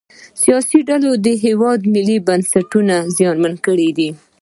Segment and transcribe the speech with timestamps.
[0.41, 4.09] سیاسي ډلو د هیواد ملي بنسټونه زیانمن کړي دي